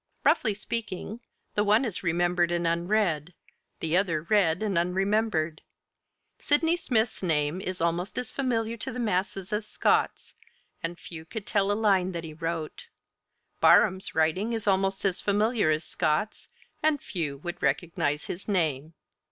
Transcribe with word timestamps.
Roughly 0.23 0.55
speaking, 0.55 1.19
the 1.53 1.63
one 1.63 1.85
is 1.85 2.01
remembered 2.01 2.51
and 2.51 2.65
unread, 2.65 3.35
the 3.81 3.95
other 3.95 4.23
read 4.23 4.63
and 4.63 4.75
unremembered. 4.75 5.61
Sydney 6.39 6.75
Smith's 6.75 7.21
name 7.21 7.61
is 7.61 7.81
almost 7.81 8.17
as 8.17 8.31
familiar 8.31 8.77
to 8.77 8.91
the 8.91 8.97
masses 8.99 9.53
as 9.53 9.67
Scott's, 9.67 10.33
and 10.81 10.97
few 10.97 11.23
could 11.23 11.45
tell 11.45 11.71
a 11.71 11.77
line 11.77 12.13
that 12.13 12.23
he 12.23 12.33
wrote; 12.33 12.87
Barham's 13.59 14.15
writing 14.15 14.53
is 14.53 14.65
almost 14.65 15.05
as 15.05 15.21
familiar 15.21 15.69
as 15.69 15.83
Scott's, 15.83 16.49
and 16.81 16.99
few 16.99 17.37
would 17.37 17.61
recognize 17.61 18.25
his 18.25 18.47
name. 18.47 18.95